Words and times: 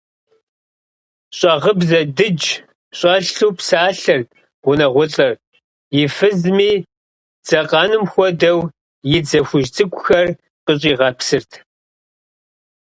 Щӏагъыбзэ 1.37 1.99
дыдж 2.17 2.43
щӏэлъу 2.97 3.51
псалъэрт 3.57 4.29
гъунэгъулӏыр, 4.63 5.33
и 6.01 6.03
фызми 6.15 6.71
дзакъэнум 7.45 8.03
хуэдэу 8.11 8.59
и 9.15 9.17
дзэ 9.25 9.39
хужь 9.47 9.69
цӏыкӏухэр 9.75 10.27
къыщӏигъэпсырт. 10.65 11.51